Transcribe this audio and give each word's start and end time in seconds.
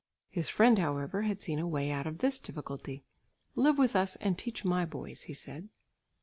His 0.31 0.49
friend, 0.49 0.79
however, 0.79 1.21
had 1.21 1.43
seen 1.43 1.59
a 1.59 1.67
way 1.67 1.91
out 1.91 2.07
of 2.07 2.17
this 2.17 2.39
difficulty. 2.39 3.03
"Live 3.53 3.77
with 3.77 3.95
us 3.95 4.15
and 4.15 4.35
teach 4.35 4.65
my 4.65 4.83
boys," 4.83 5.21
he 5.29 5.33
said. 5.35 5.69